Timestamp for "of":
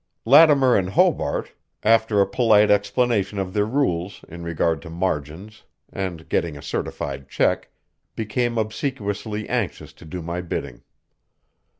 3.37-3.53